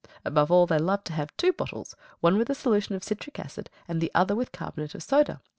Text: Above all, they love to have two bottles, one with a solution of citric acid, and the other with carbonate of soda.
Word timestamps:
Above 0.25 0.49
all, 0.49 0.65
they 0.65 0.79
love 0.79 1.03
to 1.03 1.13
have 1.13 1.29
two 1.37 1.53
bottles, 1.53 1.95
one 2.21 2.35
with 2.35 2.49
a 2.49 2.55
solution 2.55 2.95
of 2.95 3.03
citric 3.03 3.37
acid, 3.39 3.69
and 3.87 4.01
the 4.01 4.09
other 4.15 4.35
with 4.35 4.51
carbonate 4.51 4.95
of 4.95 5.03
soda. 5.03 5.39